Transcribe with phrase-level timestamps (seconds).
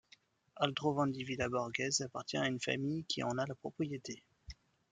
[0.55, 4.23] Aldrovandi Villa Borghese appartient à une famille qui en a la propriété.